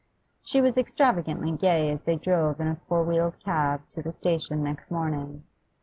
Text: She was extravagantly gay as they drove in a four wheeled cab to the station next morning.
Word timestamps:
She 0.41 0.61
was 0.61 0.79
extravagantly 0.79 1.51
gay 1.51 1.91
as 1.91 2.01
they 2.01 2.15
drove 2.15 2.59
in 2.59 2.65
a 2.67 2.77
four 2.87 3.03
wheeled 3.03 3.37
cab 3.39 3.81
to 3.93 4.01
the 4.01 4.13
station 4.13 4.63
next 4.63 4.89
morning. 4.89 5.43